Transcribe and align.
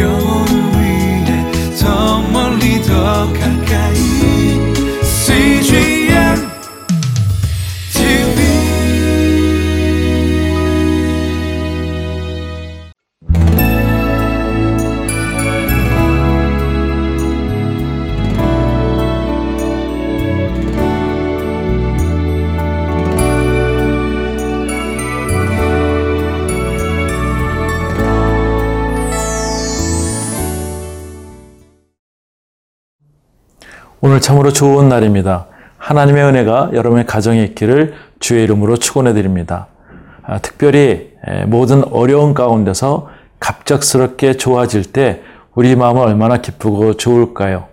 영 0.00 0.31
오늘 34.04 34.20
참으로 34.20 34.52
좋은 34.52 34.88
날입니다. 34.88 35.46
하나님의 35.78 36.24
은혜가 36.24 36.70
여러분의 36.72 37.06
가정에 37.06 37.40
있기를 37.44 37.94
주의 38.18 38.42
이름으로 38.42 38.76
축원해 38.76 39.14
드립니다. 39.14 39.68
아, 40.24 40.38
특별히 40.38 41.12
에, 41.24 41.44
모든 41.44 41.84
어려운 41.84 42.34
가운데서 42.34 43.10
갑작스럽게 43.38 44.38
좋아질 44.38 44.90
때 44.90 45.22
우리 45.54 45.76
마음은 45.76 46.02
얼마나 46.02 46.38
기쁘고 46.38 46.94
좋을까요? 46.94 47.66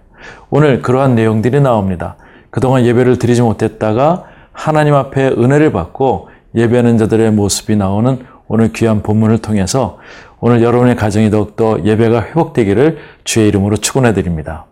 오늘 0.52 0.84
그러한 0.84 1.16
내용들이 1.16 1.62
나옵니다. 1.62 2.16
그동안 2.52 2.86
예배를 2.86 3.18
드리지 3.18 3.42
못했다가 3.42 4.26
하나님 4.52 4.94
앞에 4.94 5.30
은혜를 5.30 5.72
받고 5.72 6.30
예배하는 6.54 7.00
자들의 7.00 7.32
모습이 7.32 7.76
나오는 7.76 8.20
오늘 8.48 8.72
귀한 8.74 9.02
본문을 9.02 9.40
통해서 9.40 9.98
오늘 10.40 10.62
여러분의 10.62 10.96
가정이 10.96 11.32
더욱더 11.32 11.84
예배가 11.84 12.22
회복되기를 12.22 13.00
주의 13.24 13.48
이름으로 13.48 13.78
축원해 13.78 14.14
드립니다. 14.14 14.69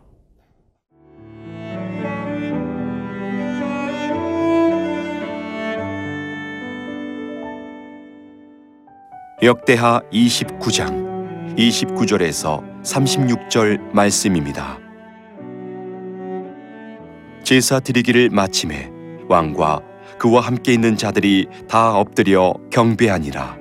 역대하 9.44 10.02
29장 10.12 11.56
29절에서 11.56 12.82
36절 12.82 13.94
말씀입니다. 13.94 14.80
제사 17.44 17.80
드리기를 17.80 18.32
마침에 18.32 18.90
왕과 19.30 19.82
그와 20.18 20.42
함께 20.42 20.74
있는 20.74 20.98
자들이 20.98 21.46
다 21.70 21.96
엎드려 22.00 22.56
경배하니라. 22.72 23.60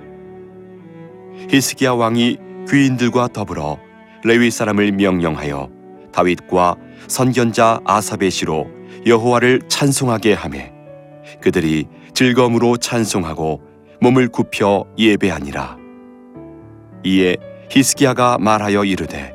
히스기야 1.50 1.92
왕이 1.92 2.38
귀인들과 2.70 3.28
더불어 3.28 3.78
레위 4.24 4.50
사람을 4.50 4.92
명령하여 4.92 5.68
다윗과 6.10 6.76
선견자 7.06 7.80
아사베 7.84 8.30
시로 8.30 8.66
여호와를 9.04 9.60
찬송하게 9.68 10.32
하매 10.32 10.72
그들이 11.42 11.84
즐거움으로 12.14 12.78
찬송하고 12.78 13.75
몸을 14.00 14.28
굽혀 14.28 14.84
예배하니라. 14.98 15.76
이에 17.04 17.36
히스기야가 17.70 18.38
말하여 18.38 18.84
이르되 18.84 19.34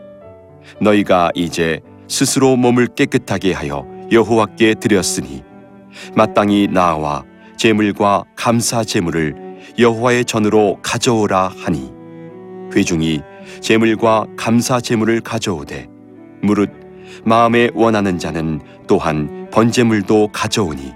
너희가 0.79 1.31
이제 1.35 1.79
스스로 2.07 2.55
몸을 2.55 2.87
깨끗하게 2.87 3.53
하여 3.53 3.85
여호와께 4.11 4.75
드렸으니 4.75 5.43
마땅히 6.15 6.67
나와 6.67 7.23
제물과 7.57 8.23
감사 8.35 8.83
제물을 8.83 9.35
여호와의 9.79 10.25
전으로 10.25 10.79
가져오라 10.81 11.53
하니 11.57 11.91
회중이 12.75 13.21
제물과 13.61 14.25
감사 14.37 14.79
제물을 14.79 15.21
가져오되 15.21 15.87
무릇 16.41 16.69
마음에 17.23 17.69
원하는 17.73 18.17
자는 18.17 18.61
또한 18.87 19.49
번제물도 19.51 20.29
가져오니 20.33 20.93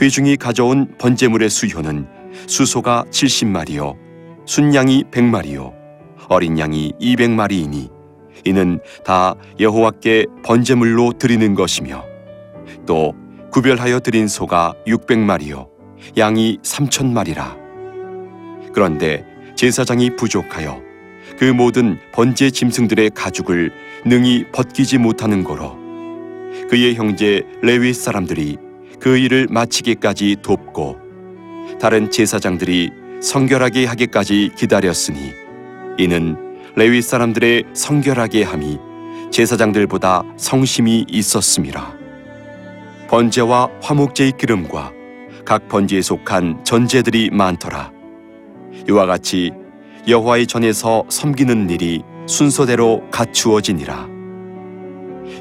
회중이 0.00 0.36
가져온 0.36 0.94
번제물의 0.98 1.48
수효는 1.48 2.17
수소가 2.46 3.04
70마리요 3.10 3.96
순양이 4.46 5.04
100마리요 5.10 5.72
어린 6.28 6.58
양이 6.58 6.92
200마리이니 7.00 7.90
이는 8.44 8.80
다 9.04 9.34
여호와께 9.58 10.26
번제물로 10.44 11.12
드리는 11.18 11.54
것이며 11.54 12.04
또 12.86 13.14
구별하여 13.50 14.00
드린 14.00 14.28
소가 14.28 14.74
600마리요 14.86 15.68
양이 16.16 16.58
3천마리라. 16.62 17.56
그런데 18.72 19.24
제사장이 19.56 20.16
부족하여 20.16 20.80
그 21.38 21.44
모든 21.44 21.98
번제 22.12 22.50
짐승들의 22.50 23.10
가죽을 23.14 23.72
능히 24.04 24.44
벗기지 24.52 24.98
못하는 24.98 25.44
거로 25.44 25.76
그의 26.70 26.94
형제 26.94 27.42
레위 27.62 27.92
사람들이 27.92 28.56
그 29.00 29.16
일을 29.16 29.48
마치기까지 29.50 30.36
돕고 30.42 31.07
다른 31.80 32.10
제사장들이 32.10 32.90
성결하게 33.20 33.86
하기까지 33.86 34.52
기다렸으니 34.56 35.32
이는 35.98 36.36
레위 36.76 37.02
사람들의 37.02 37.64
성결하게 37.72 38.44
함이 38.44 38.78
제사장들보다 39.30 40.22
성심이 40.36 41.06
있었음이라 41.08 41.98
번제와 43.08 43.70
화목제의 43.82 44.32
기름과 44.38 44.92
각 45.44 45.66
번제에 45.68 46.02
속한 46.02 46.62
전제들이 46.62 47.30
많더라. 47.30 47.90
이와 48.86 49.06
같이 49.06 49.50
여호와의 50.06 50.46
전에서 50.46 51.04
섬기는 51.08 51.70
일이 51.70 52.02
순서대로 52.26 53.08
갖추어지니라. 53.10 54.08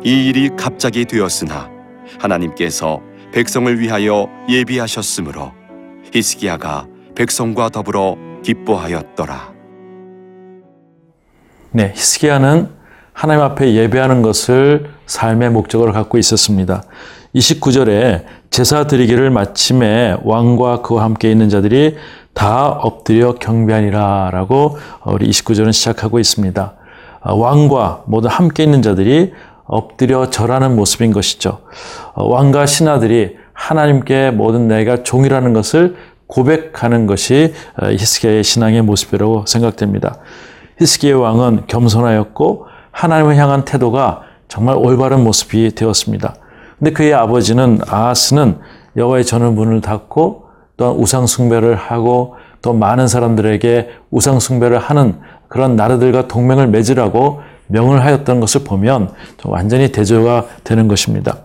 이 0.06 0.28
일이 0.28 0.50
갑자기 0.58 1.04
되었으나 1.04 1.70
하나님께서 2.20 3.02
백성을 3.34 3.80
위하여 3.82 4.30
예비하셨으므로 4.48 5.52
히스기야가 6.18 6.88
백성과 7.16 7.70
더불어 7.70 8.18
기뻐하였더라. 8.44 9.54
네, 11.72 11.94
히스기야는 11.96 12.70
하나님 13.14 13.44
앞에 13.44 13.74
예배하는 13.74 14.22
것을 14.22 14.90
삶의 15.06 15.52
목적으로 15.52 15.94
갖고 15.94 16.18
있었습니다. 16.18 16.84
29절에 17.36 18.26
제사 18.50 18.88
드리기를 18.88 19.30
마침에 19.30 20.18
왕과 20.24 20.82
그와 20.82 21.04
함께 21.04 21.32
있는 21.32 21.50
자들이 21.50 21.98
다 22.34 22.68
엎드려 22.70 23.36
경배하니라라고 23.36 24.78
우리 25.06 25.30
29절은 25.30 25.74
시작하고 25.74 26.20
있습니다. 26.20 26.74
왕과 27.24 28.04
모두 28.06 28.28
함께 28.28 28.64
있는 28.64 28.82
자들이 28.82 29.34
엎드려 29.66 30.30
절하는 30.30 30.76
모습인 30.76 31.12
것이죠. 31.12 31.60
왕과 32.16 32.66
신하들이 32.66 33.38
하나님께 33.58 34.30
모든 34.32 34.68
내가 34.68 35.02
종이라는 35.02 35.52
것을 35.52 35.96
고백하는 36.28 37.08
것이 37.08 37.54
히스기야의 37.82 38.44
신앙의 38.44 38.84
모습이라고 38.84 39.46
생각됩니다. 39.48 40.20
히스기야 40.80 41.18
왕은 41.18 41.64
겸손하였고 41.66 42.68
하나님을 42.92 43.36
향한 43.36 43.66
태도가 43.66 44.22
정말 44.48 44.76
올바른 44.78 45.24
모습이 45.24 45.74
되었습니다. 45.74 46.36
근데 46.78 46.92
그의 46.92 47.16
아버지는 47.16 47.80
아하스는 47.88 48.60
여호와의 48.96 49.26
전을 49.26 49.52
문을 49.52 49.82
닫고 49.82 50.46
또한 50.78 50.96
우상 50.96 51.26
숭배를 51.26 51.76
하고 51.76 52.36
또 52.62 52.74
많은 52.74 53.08
사람들에게 53.08 53.90
우상 54.12 54.40
숭배를 54.40 54.78
하는 54.78 55.20
그런 55.48 55.76
나라들과 55.76 56.28
동맹을 56.28 56.68
맺으라고 56.68 57.42
명을 57.68 58.06
하였던 58.06 58.40
것을 58.40 58.64
보면 58.64 59.12
완전히 59.46 59.92
대조가 59.92 60.46
되는 60.64 60.88
것입니다. 60.88 61.38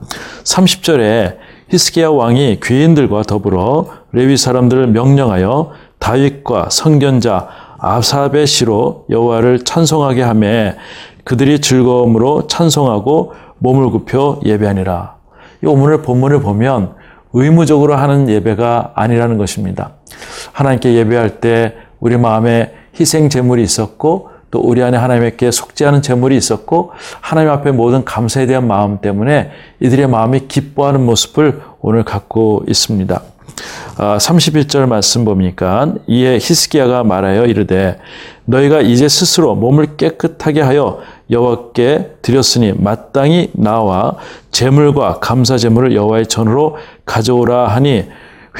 30절에 0.44 1.36
히스기야 1.72 2.10
왕이 2.10 2.60
귀인들과 2.62 3.22
더불어 3.22 3.86
레위 4.12 4.36
사람들을 4.36 4.88
명령하여 4.88 5.70
다윗과 5.98 6.68
선견자 6.70 7.48
아삽의 7.78 8.46
시로 8.46 9.06
여호와를 9.08 9.64
찬송하게 9.64 10.20
하매 10.20 10.76
그들이 11.24 11.62
즐거움으로 11.62 12.46
찬송하고 12.46 13.32
몸을 13.56 13.88
굽혀 13.90 14.40
예배하니라. 14.44 15.14
이 15.64 15.66
오문을 15.66 16.02
본문을 16.02 16.42
보면 16.42 16.94
의무적으로 17.32 17.96
하는 17.96 18.28
예배가 18.28 18.92
아니라는 18.94 19.38
것입니다. 19.38 19.92
하나님께 20.52 20.92
예배할 20.92 21.40
때 21.40 21.74
우리 22.00 22.18
마음에 22.18 22.74
희생 23.00 23.30
제물이 23.30 23.62
있었고 23.62 24.28
또 24.52 24.60
우리 24.60 24.82
안에 24.82 24.98
하나님께 24.98 25.50
속죄하는 25.50 26.02
제물이 26.02 26.36
있었고 26.36 26.92
하나님 27.22 27.50
앞에 27.50 27.72
모든 27.72 28.04
감사에 28.04 28.46
대한 28.46 28.68
마음 28.68 29.00
때문에 29.00 29.50
이들의 29.80 30.06
마음이 30.06 30.46
기뻐하는 30.46 31.04
모습을 31.04 31.62
오늘 31.80 32.04
갖고 32.04 32.62
있습니다. 32.68 33.22
31절 33.96 34.82
아, 34.82 34.86
말씀 34.86 35.24
보니까 35.24 35.94
이에 36.06 36.34
히스기야가 36.34 37.02
말하여 37.02 37.46
이르되 37.46 37.98
너희가 38.44 38.82
이제 38.82 39.08
스스로 39.08 39.54
몸을 39.54 39.96
깨끗하게 39.96 40.60
하여 40.60 41.00
여호와께 41.30 42.16
드렸으니 42.20 42.74
마땅히 42.76 43.50
나와 43.54 44.16
제물과 44.50 45.20
감사 45.20 45.56
제물을 45.56 45.94
여호와의 45.94 46.26
전으로 46.26 46.76
가져오라 47.06 47.68
하니 47.68 48.04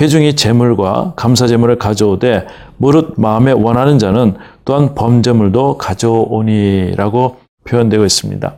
회중이 0.00 0.36
제물과 0.36 1.12
감사 1.16 1.46
제물을 1.46 1.76
가져오되 1.76 2.46
무릇 2.78 3.14
마음에 3.18 3.52
원하는 3.52 3.98
자는 3.98 4.36
또한 4.64 4.94
범제물도 4.94 5.79
가져오니라고 5.79 7.37
표현되고 7.64 8.05
있습니다. 8.05 8.55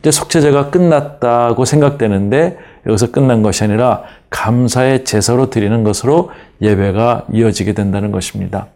이제 0.00 0.10
속죄제가 0.10 0.70
끝났다고 0.70 1.64
생각되는데 1.64 2.58
여기서 2.86 3.10
끝난 3.10 3.42
것이 3.42 3.64
아니라 3.64 4.02
감사의 4.30 5.04
제사로 5.04 5.48
드리는 5.48 5.82
것으로 5.82 6.30
예배가 6.60 7.26
이어지게 7.32 7.72
된다는 7.72 8.12
것입니다. 8.12 8.66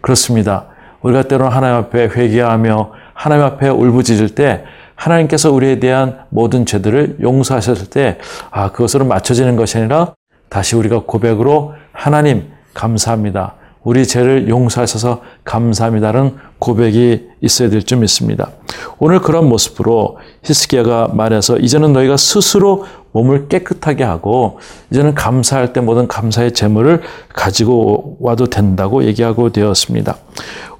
그렇습니다. 0.00 0.66
우리가 1.02 1.22
때로는 1.22 1.52
하나님 1.52 1.76
앞에 1.78 2.08
회개하며 2.08 2.92
하나님 3.14 3.44
앞에 3.44 3.68
울부짖을 3.68 4.34
때 4.34 4.64
하나님께서 4.94 5.50
우리에 5.50 5.78
대한 5.78 6.20
모든 6.30 6.64
죄들을 6.64 7.18
용서하셨을 7.20 7.90
때 7.90 8.18
아, 8.50 8.70
그것으로 8.70 9.04
맞춰지는 9.04 9.56
것이 9.56 9.78
아니라 9.78 10.14
다시 10.48 10.76
우리가 10.76 11.02
고백으로 11.06 11.74
하나님 11.92 12.50
감사합니다. 12.74 13.54
우리 13.86 14.04
죄를 14.04 14.48
용서하셔서 14.48 15.22
감사합니다는 15.44 16.34
고백이 16.58 17.28
있어야 17.40 17.70
될 17.70 17.82
줄 17.84 17.98
믿습니다. 17.98 18.50
오늘 18.98 19.20
그런 19.20 19.48
모습으로 19.48 20.18
히스기야가 20.42 21.10
말해서 21.14 21.56
이제는 21.58 21.92
너희가 21.92 22.16
스스로 22.16 22.84
몸을 23.16 23.48
깨끗하게 23.48 24.04
하고 24.04 24.58
이제는 24.90 25.14
감사할 25.14 25.72
때 25.72 25.80
모든 25.80 26.06
감사의 26.06 26.52
제물을 26.52 27.00
가지고 27.32 28.18
와도 28.20 28.46
된다고 28.46 29.04
얘기하고 29.04 29.52
되었습니다. 29.52 30.16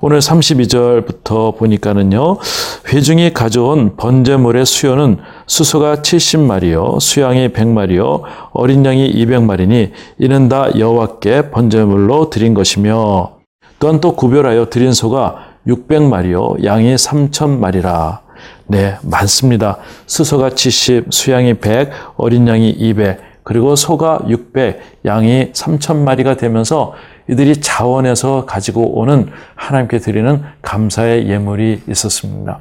오늘 0.00 0.18
32절부터 0.18 1.56
보니까는요. 1.56 2.36
회중이 2.88 3.32
가져온 3.32 3.96
번제물의 3.96 4.66
수요는 4.66 5.16
수소가 5.46 5.96
70마리요, 5.96 7.00
수양이 7.00 7.48
100마리요, 7.48 8.20
어린 8.52 8.84
양이 8.84 9.10
200마리니 9.10 9.92
이는 10.18 10.48
다 10.50 10.68
여호와께 10.78 11.50
번제물로 11.50 12.28
드린 12.28 12.52
것이며 12.52 13.36
또한 13.78 14.00
또 14.00 14.14
구별하여 14.14 14.68
드린 14.68 14.92
소가 14.92 15.36
600마리요, 15.66 16.62
양이 16.64 16.94
3천마리라. 16.94 18.25
네, 18.66 18.96
많습니다. 19.02 19.78
수소가 20.06 20.50
70, 20.50 21.06
수양이 21.10 21.54
100, 21.54 21.90
어린 22.16 22.46
양이 22.48 22.70
200, 22.70 23.20
그리고 23.42 23.76
소가 23.76 24.20
600, 24.26 24.80
양이 25.04 25.52
3천마리가 25.52 26.36
되면서 26.36 26.94
이들이 27.28 27.60
자원에서 27.60 28.44
가지고 28.44 28.98
오는 28.98 29.30
하나님께 29.54 29.98
드리는 29.98 30.42
감사의 30.62 31.28
예물이 31.28 31.82
있었습니다. 31.88 32.60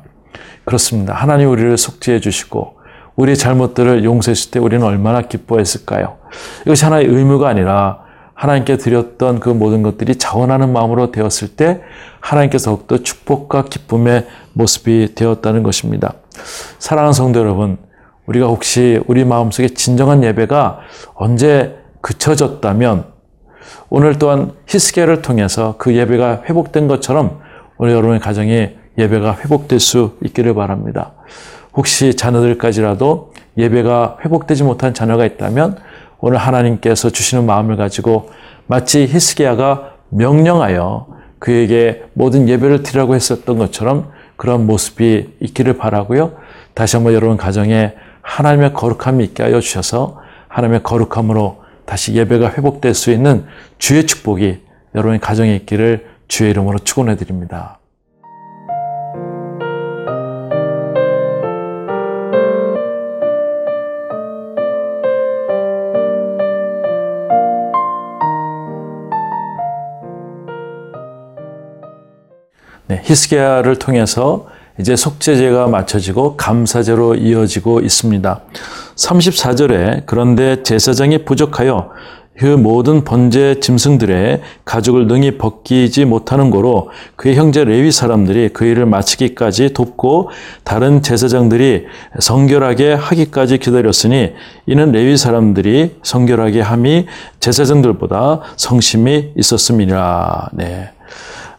그렇습니다. 0.64 1.14
하나님 1.14 1.50
우리를 1.50 1.78
속죄해 1.78 2.20
주시고 2.20 2.76
우리의 3.16 3.38
잘못들을 3.38 4.04
용서했을 4.04 4.52
때 4.52 4.60
우리는 4.60 4.86
얼마나 4.86 5.22
기뻐했을까요? 5.22 6.18
이것이 6.66 6.84
하나의 6.86 7.06
의무가 7.06 7.48
아니라 7.48 8.05
하나님께 8.36 8.78
드렸던 8.78 9.40
그 9.40 9.50
모든 9.50 9.82
것들이 9.82 10.18
자원하는 10.18 10.72
마음으로 10.72 11.12
되었을 11.12 11.56
때 11.56 11.82
하나님께서 12.20 12.72
더욱더 12.72 12.98
축복과 12.98 13.66
기쁨의 13.66 14.28
모습이 14.54 15.16
되었다는 15.16 15.64
것입니다. 15.64 16.14
사랑하는 16.78 17.14
성도 17.14 17.40
여러분, 17.40 17.78
우리가 18.26 18.48
혹시 18.48 19.02
우리 19.08 19.24
마음속에 19.24 19.70
진정한 19.70 20.24
예배가 20.24 20.80
언제 21.14 21.78
그쳐졌다면 22.02 23.06
오늘 23.90 24.20
또한 24.20 24.52
히스기야를 24.68 25.22
통해서 25.22 25.76
그 25.78 25.96
예배가 25.96 26.44
회복된 26.50 26.88
것처럼 26.88 27.40
우리 27.78 27.92
여러분의 27.92 28.20
가정에 28.20 28.76
예배가 28.98 29.38
회복될 29.38 29.80
수 29.80 30.18
있기를 30.24 30.54
바랍니다. 30.56 31.14
혹시 31.74 32.16
자녀들까지라도 32.16 33.34
예배가 33.58 34.18
회복되지 34.24 34.64
못한 34.64 34.94
자녀가 34.94 35.26
있다면 35.26 35.78
오늘 36.20 36.38
하나님께서 36.38 37.10
주시는 37.10 37.46
마음을 37.46 37.76
가지고 37.76 38.30
마치 38.68 39.06
히스기야가 39.06 39.96
명령하여 40.10 41.08
그에게 41.40 42.04
모든 42.14 42.50
예배를 42.50 42.84
드리라고 42.84 43.16
했었던 43.16 43.58
것처럼 43.58 44.12
그런 44.36 44.66
모습이 44.66 45.36
있기를 45.40 45.78
바라고요. 45.78 46.34
다시 46.74 46.96
한번 46.96 47.14
여러분 47.14 47.38
가정에 47.38 47.94
하나님의 48.22 48.74
거룩함이 48.74 49.24
있게 49.24 49.44
하여 49.44 49.60
주셔서 49.60 50.22
하나님의 50.48 50.84
거룩함으로 50.84 51.64
다시 51.86 52.14
예배가 52.16 52.54
회복될 52.54 52.94
수 52.94 53.12
있는 53.12 53.46
주의 53.78 54.06
축복이 54.06 54.62
여러분의 54.96 55.20
가정에 55.20 55.56
있기를 55.56 56.08
주의 56.28 56.50
이름으로 56.50 56.80
축원해 56.80 57.16
드립니다. 57.16 57.80
네, 72.88 73.02
히스기야를 73.04 73.78
통해서 73.78 74.48
이제 74.80 74.96
속죄제가 74.96 75.68
맞춰지고 75.68 76.36
감사제로 76.36 77.16
이어지고 77.16 77.80
있습니다. 77.80 78.42
34절에 78.96 80.04
그런데 80.06 80.62
제사장이 80.64 81.26
부족하여 81.26 81.92
그 82.38 82.46
모든 82.46 83.06
번제 83.06 83.62
짐승들의 83.62 84.42
가죽을 84.66 85.08
능히 85.08 85.38
벗기지 85.38 86.04
못하는 86.04 86.52
고로 86.52 86.90
그의 87.16 87.36
형제 87.36 87.64
레위 87.64 87.92
사람들이 87.92 88.50
그 88.50 88.66
일을 88.66 88.86
마치기까지 88.86 89.74
돕고 89.74 90.32
다른 90.66 91.02
제사장들이 91.02 91.86
성결하게 92.20 92.94
하기까지 92.94 93.58
기다렸으니 93.60 94.34
이는 94.66 94.92
레위 94.92 95.16
사람들이 95.16 95.96
성결하게 96.04 96.60
함이 96.60 97.06
제사장들보다 97.40 98.42
성심이 98.58 99.32
있었음이라. 99.38 100.50
네. 100.54 100.90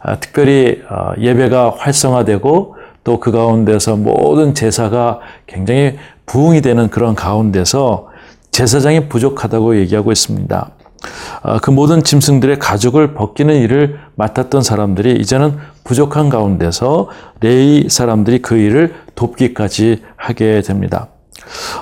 아, 0.01 0.19
특별히 0.19 0.81
어, 0.89 1.13
예배가 1.19 1.75
활성화되고 1.77 2.75
또 3.07 3.21
그 3.21 3.31
가운데서 3.31 3.95
모든 3.95 4.53
제사가 4.53 5.19
굉장히 5.47 5.97
부흥이 6.25 6.61
되는 6.61 6.89
그런 6.89 7.15
가운데서 7.15 8.09
제사장이 8.51 9.07
부족하다고 9.07 9.77
얘기하고 9.79 10.11
있습니다. 10.11 10.71
아, 11.43 11.59
그 11.59 11.71
모든 11.71 12.03
짐승들의 12.03 12.59
가죽을 12.59 13.13
벗기는 13.13 13.55
일을 13.55 13.99
맡았던 14.15 14.61
사람들이 14.61 15.13
이제는 15.21 15.57
부족한 15.85 16.27
가운데서 16.27 17.09
레이 17.39 17.87
사람들이 17.87 18.41
그 18.41 18.57
일을 18.57 18.95
돕기까지 19.15 20.03
하게 20.17 20.61
됩니다. 20.61 21.07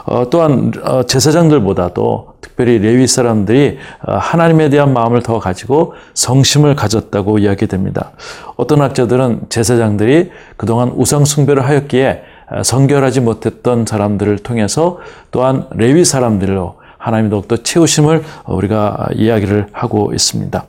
어, 0.05 0.29
또한 0.29 0.73
어, 0.83 1.03
제사장들보다도 1.03 2.34
특별히 2.45 2.77
레위 2.77 3.07
사람들이 3.07 3.79
어, 4.01 4.13
하나님에 4.17 4.69
대한 4.69 4.93
마음을 4.93 5.23
더 5.23 5.39
가지고 5.39 5.95
성심을 6.13 6.75
가졌다고 6.75 7.39
이야기됩니다. 7.39 8.11
어떤 8.55 8.81
학자들은 8.81 9.47
제사장들이 9.49 10.31
그동안 10.55 10.89
우상 10.95 11.25
숭배를 11.25 11.65
하였기에 11.65 12.23
어, 12.51 12.63
성결하지 12.63 13.21
못했던 13.21 13.85
사람들을 13.87 14.37
통해서 14.39 14.99
또한 15.31 15.65
레위 15.71 16.05
사람들로 16.05 16.75
하나님이 16.99 17.31
더욱더 17.31 17.57
채우심을 17.57 18.23
우리가 18.47 19.09
이야기를 19.15 19.67
하고 19.71 20.13
있습니다. 20.13 20.65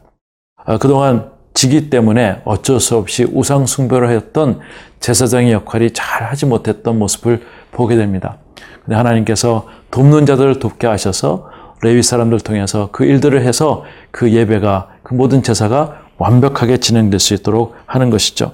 어, 0.64 0.78
그동안 0.78 1.30
지기 1.52 1.90
때문에 1.90 2.40
어쩔 2.44 2.80
수 2.80 2.96
없이 2.96 3.26
우상 3.30 3.66
숭배를 3.66 4.08
하였던 4.08 4.60
제사장의 5.00 5.52
역할이 5.52 5.90
잘 5.92 6.24
하지 6.24 6.46
못했던 6.46 6.98
모습을 6.98 7.42
보게 7.72 7.96
됩니다. 7.96 8.38
근데 8.84 8.96
하나님께서 8.96 9.66
돕는 9.90 10.26
자들을 10.26 10.58
돕게 10.58 10.86
하셔서 10.86 11.55
레위 11.86 12.02
사람들 12.02 12.40
통해서 12.40 12.88
그 12.90 13.04
일들을 13.04 13.40
해서 13.42 13.84
그 14.10 14.32
예배가 14.32 14.88
그 15.04 15.14
모든 15.14 15.44
제사가 15.44 16.00
완벽하게 16.18 16.78
진행될 16.78 17.20
수 17.20 17.32
있도록 17.34 17.76
하는 17.86 18.10
것이죠. 18.10 18.50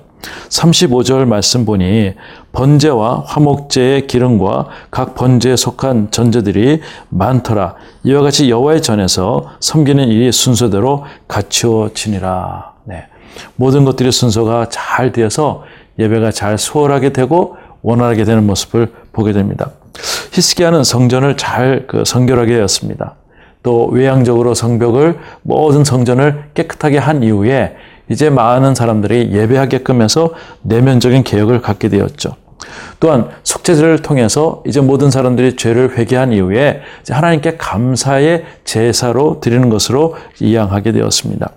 35절 0.51 1.25
말씀 1.25 1.65
보니 1.65 2.13
번제와 2.53 3.25
화목제의 3.27 4.07
기름과 4.07 4.69
각 4.91 5.15
번제에 5.15 5.57
속한 5.57 6.11
전제들이 6.11 6.83
많더라. 7.09 7.75
이와 8.05 8.21
같이 8.21 8.51
여호와의 8.51 8.83
전에서 8.83 9.49
섬기는 9.61 10.07
일이 10.09 10.31
순서대로 10.31 11.07
갖추어지니라. 11.27 12.75
네. 12.85 13.07
모든 13.57 13.87
것들이 13.87 14.13
순서가 14.13 14.69
잘 14.69 15.11
되어서 15.13 15.65
예배가 15.99 16.33
잘 16.33 16.59
수월하게 16.59 17.15
되고 17.15 17.57
원활하게 17.81 18.25
되는 18.25 18.47
모습을 18.47 18.93
보게 19.13 19.33
됩니다. 19.33 19.71
히스기야는 20.33 20.85
성전을 20.85 21.37
잘 21.37 21.87
그 21.87 22.05
성결하게 22.05 22.55
하였습니다. 22.55 23.17
또 23.63 23.87
외향적으로 23.87 24.55
성벽을 24.55 25.19
모든 25.43 25.85
성전을 25.85 26.45
깨끗하게 26.55 26.99
한 26.99 27.23
이후에 27.23 27.77
이제 28.09 28.31
많은 28.31 28.75
사람들이 28.75 29.31
예배하게끔 29.33 30.03
해서 30.03 30.31
내면적인 30.63 31.23
개혁을 31.23 31.63
갖게 31.63 31.89
되었죠. 31.89 32.37
또한 33.01 33.29
속죄제를 33.43 34.03
통해서 34.03 34.63
이제 34.67 34.81
모든 34.81 35.11
사람들이 35.11 35.57
죄를 35.57 35.97
회개한 35.97 36.33
이후에 36.33 36.81
하나님께 37.09 37.57
감사의 37.57 38.45
제사로 38.65 39.41
드리는 39.41 39.69
것으로 39.69 40.17
이양하게 40.41 40.93
되었습니다. 40.93 41.51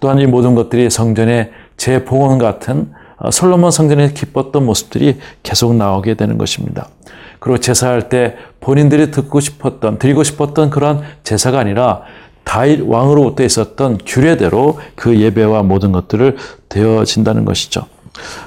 또한 0.00 0.18
이 0.18 0.26
모든 0.26 0.54
것들이 0.54 0.88
성전의 0.88 1.50
재봉헌 1.76 2.38
같은 2.38 2.92
어, 3.18 3.30
솔로몬 3.30 3.70
성전에 3.70 4.12
기뻤던 4.12 4.64
모습들이 4.64 5.18
계속 5.42 5.74
나오게 5.74 6.14
되는 6.14 6.38
것입니다. 6.38 6.88
그리고 7.38 7.58
제사할 7.58 8.08
때 8.08 8.36
본인들이 8.60 9.10
듣고 9.10 9.40
싶었던, 9.40 9.98
드리고 9.98 10.24
싶었던 10.24 10.70
그런 10.70 11.02
제사가 11.22 11.58
아니라 11.58 12.02
다윗 12.44 12.80
왕으로부터 12.80 13.44
있었던 13.44 13.98
규례대로 14.06 14.78
그 14.94 15.20
예배와 15.20 15.62
모든 15.62 15.92
것들을 15.92 16.36
되어진다는 16.68 17.44
것이죠. 17.44 17.82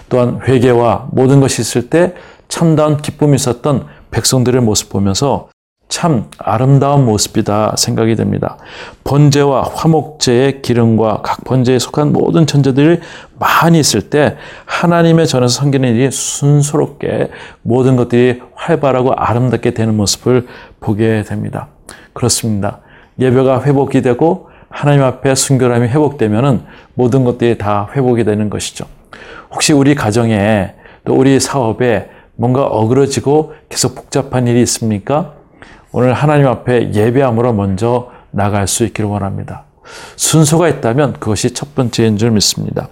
또한 0.09 0.39
회개와 0.47 1.09
모든 1.11 1.39
것이 1.39 1.61
있을 1.61 1.89
때 1.89 2.15
참다운 2.47 2.97
기쁨이 2.97 3.35
있었던 3.35 3.85
백성들의 4.09 4.61
모습 4.61 4.89
보면서 4.89 5.50
참 5.91 6.29
아름다운 6.37 7.03
모습이다 7.03 7.75
생각이 7.77 8.15
됩니다. 8.15 8.57
번제와 9.03 9.71
화목제의 9.75 10.61
기름과 10.61 11.19
각 11.21 11.43
번제에 11.43 11.79
속한 11.79 12.13
모든 12.13 12.47
천재들이 12.47 13.01
많이 13.37 13.77
있을 13.77 14.09
때 14.09 14.37
하나님의 14.65 15.27
전에서 15.27 15.49
섬기는 15.49 15.93
일이 15.93 16.09
순조롭게 16.09 17.29
모든 17.61 17.97
것들이 17.97 18.41
활발하고 18.55 19.11
아름답게 19.15 19.71
되는 19.71 19.97
모습을 19.97 20.47
보게 20.79 21.23
됩니다. 21.23 21.67
그렇습니다. 22.13 22.79
예배가 23.19 23.63
회복이 23.63 24.01
되고 24.01 24.49
하나님 24.69 25.03
앞에 25.03 25.35
순결함이 25.35 25.89
회복되면은 25.89 26.63
모든 26.93 27.25
것들이 27.25 27.57
다 27.57 27.89
회복이 27.93 28.23
되는 28.23 28.49
것이죠. 28.49 28.85
혹시 29.51 29.73
우리 29.73 29.93
가정에 29.93 30.73
또 31.03 31.15
우리 31.15 31.37
사업에 31.41 32.09
뭔가 32.37 32.63
어그러지고 32.63 33.55
계속 33.67 33.93
복잡한 33.93 34.47
일이 34.47 34.61
있습니까? 34.61 35.40
오늘 35.93 36.13
하나님 36.13 36.47
앞에 36.47 36.93
예배함으로 36.93 37.53
먼저 37.53 38.11
나갈 38.31 38.67
수 38.67 38.85
있기를 38.85 39.09
원합니다. 39.09 39.65
순서가 40.15 40.69
있다면 40.69 41.13
그것이 41.13 41.53
첫 41.53 41.75
번째인 41.75 42.17
줄 42.17 42.31
믿습니다. 42.31 42.87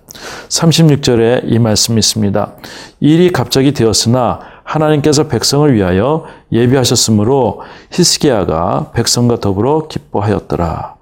36절에 0.49 1.43
이 1.45 1.59
말씀이 1.59 1.97
있습니다. 1.97 2.51
일이 2.99 3.31
갑자기 3.31 3.73
되었으나 3.73 4.39
하나님께서 4.63 5.27
백성을 5.27 5.73
위하여 5.73 6.25
예비하셨으므로 6.51 7.61
히스기야가 7.91 8.91
백성과 8.93 9.39
더불어 9.39 9.87
기뻐하였더라. 9.87 10.95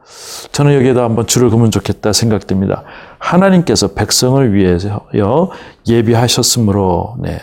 저는 0.52 0.76
여기에다 0.76 1.04
한번 1.04 1.26
줄을 1.26 1.50
그으면 1.50 1.72
좋겠다 1.72 2.14
생각됩니다. 2.14 2.84
하나님께서 3.18 3.90
백성을 3.94 4.54
위하여 4.54 5.50
예비하셨으므로 5.88 7.16
네. 7.20 7.40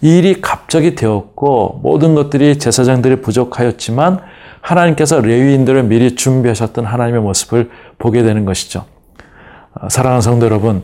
이 0.00 0.18
일이 0.18 0.40
갑자기 0.40 0.94
되었고 0.94 1.80
모든 1.82 2.14
것들이 2.14 2.58
제사장들이 2.58 3.20
부족하였지만 3.20 4.20
하나님께서 4.60 5.20
레위인들을 5.20 5.84
미리 5.84 6.16
준비하셨던 6.16 6.84
하나님의 6.84 7.20
모습을 7.20 7.70
보게 7.98 8.22
되는 8.22 8.44
것이죠. 8.44 8.84
아, 9.74 9.88
사랑하는 9.88 10.20
성도 10.22 10.46
여러분, 10.46 10.82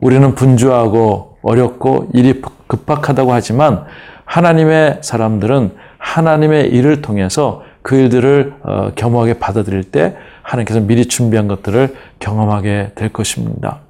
우리는 0.00 0.34
분주하고 0.34 1.38
어렵고 1.42 2.10
일이 2.14 2.40
급박하다고 2.66 3.32
하지만 3.32 3.84
하나님의 4.24 4.98
사람들은 5.02 5.72
하나님의 5.98 6.68
일을 6.68 7.02
통해서 7.02 7.62
그 7.82 7.96
일들을 7.96 8.54
어, 8.62 8.90
겸허하게 8.94 9.34
받아들일 9.38 9.84
때 9.84 10.16
하나님께서 10.42 10.80
미리 10.80 11.06
준비한 11.06 11.48
것들을 11.48 11.94
경험하게 12.18 12.92
될 12.94 13.12
것입니다. 13.12 13.80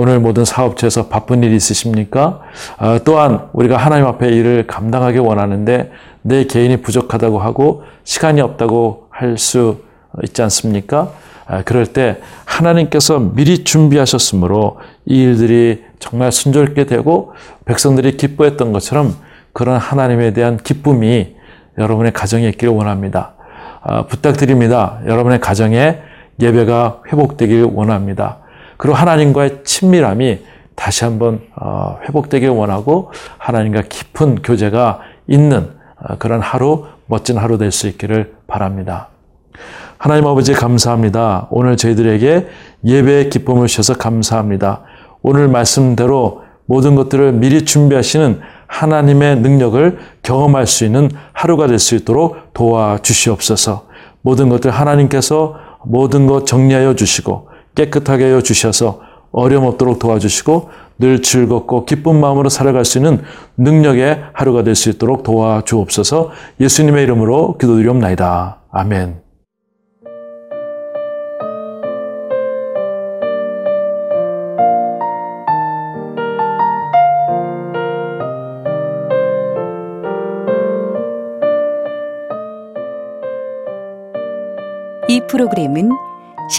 오늘 0.00 0.20
모든 0.20 0.44
사업체에서 0.44 1.08
바쁜 1.08 1.42
일이 1.42 1.56
있으십니까? 1.56 2.38
어, 2.78 2.98
또한 3.02 3.48
우리가 3.52 3.76
하나님 3.76 4.06
앞에 4.06 4.28
일을 4.28 4.68
감당하기 4.68 5.18
원하는데 5.18 5.90
내 6.22 6.44
개인이 6.44 6.76
부족하다고 6.82 7.40
하고 7.40 7.82
시간이 8.04 8.40
없다고 8.40 9.08
할 9.10 9.36
수 9.38 9.82
있지 10.22 10.40
않습니까? 10.42 11.10
아, 11.48 11.62
그럴 11.64 11.84
때 11.86 12.18
하나님께서 12.44 13.18
미리 13.18 13.64
준비하셨으므로 13.64 14.78
이 15.04 15.20
일들이 15.20 15.82
정말 15.98 16.30
순조롭게 16.30 16.86
되고 16.86 17.32
백성들이 17.64 18.16
기뻐했던 18.18 18.72
것처럼 18.72 19.16
그런 19.52 19.78
하나님에 19.78 20.32
대한 20.32 20.58
기쁨이 20.58 21.34
여러분의 21.76 22.12
가정에 22.12 22.46
있기를 22.50 22.72
원합니다. 22.72 23.32
아, 23.82 24.06
부탁드립니다. 24.06 25.00
여러분의 25.06 25.40
가정에 25.40 25.98
예배가 26.40 27.02
회복되길 27.10 27.64
원합니다. 27.64 28.38
그리고 28.78 28.96
하나님과의 28.96 29.64
친밀함이 29.64 30.38
다시 30.74 31.04
한번 31.04 31.40
어, 31.56 31.98
회복되길 32.04 32.48
원하고 32.48 33.10
하나님과 33.36 33.82
깊은 33.88 34.42
교제가 34.42 35.00
있는 35.26 35.70
어, 36.00 36.16
그런 36.18 36.40
하루, 36.40 36.86
멋진 37.06 37.36
하루 37.36 37.58
될 37.58 37.72
수 37.72 37.88
있기를 37.88 38.34
바랍니다. 38.46 39.08
하나님 39.98 40.26
아버지 40.28 40.52
감사합니다. 40.52 41.48
오늘 41.50 41.76
저희들에게 41.76 42.46
예배의 42.84 43.30
기쁨을 43.30 43.66
주셔서 43.66 43.94
감사합니다. 43.94 44.82
오늘 45.22 45.48
말씀대로 45.48 46.42
모든 46.66 46.94
것들을 46.94 47.32
미리 47.32 47.64
준비하시는 47.64 48.40
하나님의 48.68 49.40
능력을 49.40 49.98
경험할 50.22 50.66
수 50.68 50.84
있는 50.84 51.10
하루가 51.32 51.66
될 51.66 51.80
수 51.80 51.96
있도록 51.96 52.52
도와주시옵소서. 52.52 53.88
모든 54.22 54.48
것들 54.48 54.70
하나님께서 54.70 55.56
모든 55.84 56.26
것 56.28 56.46
정리하여 56.46 56.94
주시고 56.94 57.47
깨끗하게 57.78 58.24
하여 58.24 58.40
주셔서 58.40 59.00
어려움 59.30 59.66
없도록 59.66 60.00
도와주시고 60.00 60.70
늘 60.98 61.22
즐겁고 61.22 61.84
기쁜 61.84 62.20
마음으로 62.20 62.48
살아갈 62.48 62.84
수 62.84 62.98
있는 62.98 63.22
능력의 63.56 64.24
하루가 64.32 64.64
될 64.64 64.74
수 64.74 64.90
있도록 64.90 65.22
도와주옵소서 65.22 66.30
예수님의 66.60 67.04
이름으로 67.04 67.56
기도드리옵나이다. 67.58 68.58
아멘. 68.72 69.27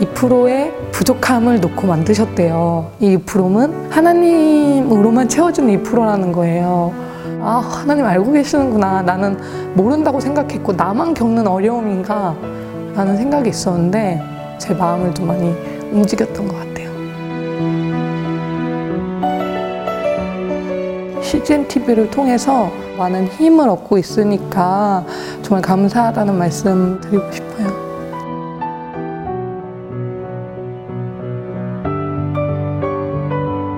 2%의 0.00 0.72
부족함을 0.92 1.60
놓고 1.60 1.86
만드셨대요. 1.86 2.90
이 3.00 3.16
2%는 3.18 3.90
하나님으로만 3.90 5.28
채워주는 5.28 5.82
2%라는 5.82 6.32
거예요. 6.32 6.92
아, 7.42 7.58
하나님 7.58 8.04
알고 8.06 8.32
계시는구나. 8.32 9.02
나는 9.02 9.38
모른다고 9.74 10.20
생각했고, 10.20 10.72
나만 10.72 11.14
겪는 11.14 11.46
어려움인가? 11.46 12.34
라는 12.94 13.16
생각이 13.16 13.48
있었는데, 13.50 14.22
제 14.58 14.74
마음을 14.74 15.14
좀 15.14 15.28
많이 15.28 15.54
움직였던 15.92 16.48
것 16.48 16.54
같아요. 16.54 16.90
CGN 21.22 21.68
TV를 21.68 22.10
통해서 22.10 22.70
많은 22.98 23.26
힘을 23.28 23.68
얻고 23.68 23.98
있으니까 23.98 25.04
정말 25.42 25.62
감사하다는 25.62 26.36
말씀 26.36 27.00
드리고 27.00 27.32
싶어요. 27.32 27.79